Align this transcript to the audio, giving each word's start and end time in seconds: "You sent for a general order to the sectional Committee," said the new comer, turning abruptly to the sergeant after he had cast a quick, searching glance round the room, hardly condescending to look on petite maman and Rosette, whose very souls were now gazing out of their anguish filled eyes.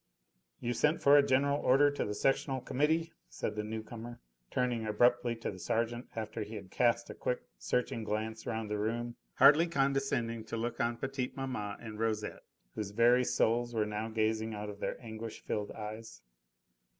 "You 0.59 0.73
sent 0.73 0.99
for 0.99 1.15
a 1.15 1.21
general 1.21 1.59
order 1.63 1.91
to 1.91 2.03
the 2.05 2.15
sectional 2.15 2.59
Committee," 2.59 3.13
said 3.29 3.55
the 3.55 3.63
new 3.63 3.83
comer, 3.83 4.19
turning 4.49 4.83
abruptly 4.87 5.35
to 5.35 5.51
the 5.51 5.59
sergeant 5.59 6.07
after 6.15 6.41
he 6.41 6.55
had 6.55 6.71
cast 6.71 7.11
a 7.11 7.13
quick, 7.13 7.43
searching 7.59 8.03
glance 8.03 8.47
round 8.47 8.67
the 8.71 8.79
room, 8.79 9.15
hardly 9.35 9.67
condescending 9.67 10.43
to 10.45 10.57
look 10.57 10.79
on 10.79 10.97
petite 10.97 11.37
maman 11.37 11.77
and 11.79 11.99
Rosette, 11.99 12.41
whose 12.73 12.89
very 12.89 13.23
souls 13.23 13.75
were 13.75 13.85
now 13.85 14.09
gazing 14.09 14.55
out 14.55 14.71
of 14.71 14.79
their 14.79 14.99
anguish 15.05 15.41
filled 15.43 15.69
eyes. 15.69 16.23